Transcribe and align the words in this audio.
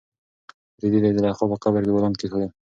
رېدي 0.81 0.99
د 1.01 1.05
زلیخا 1.15 1.43
په 1.51 1.57
قبر 1.63 1.81
کې 1.85 1.93
ګلان 1.95 2.13
کېښودل. 2.19 2.49